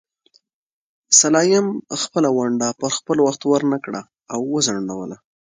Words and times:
سلایم 1.19 1.67
خپله 2.01 2.29
ونډه 2.37 2.67
پر 2.79 2.91
خپل 2.97 3.17
وخت 3.25 3.41
ورنکړه 3.45 4.01
او 4.33 4.39
وځنډوله. 4.53 5.17